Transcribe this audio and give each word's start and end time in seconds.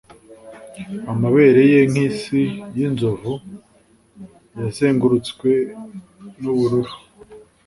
amabere 1.11 1.61
ye 1.71 1.79
nk'isi 1.91 2.41
y'inzovu 2.77 3.33
yazengurutswe 4.59 5.51
n'ubururu, 6.41 6.93